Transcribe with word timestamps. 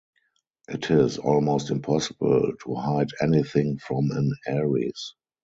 It 0.67 0.89
is 0.89 1.19
almost 1.19 1.69
impossible 1.69 2.53
to 2.63 2.73
hide 2.73 3.09
anything 3.21 3.77
from 3.77 4.09
an 4.09 4.33
Aries. 4.47 5.13